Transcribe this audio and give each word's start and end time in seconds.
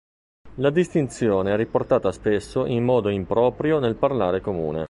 La 0.55 0.71
distinzione 0.71 1.53
è 1.53 1.55
riportata 1.57 2.11
spesso 2.11 2.65
in 2.65 2.83
modo 2.83 3.09
improprio 3.09 3.77
nel 3.77 3.93
parlare 3.95 4.41
comune. 4.41 4.79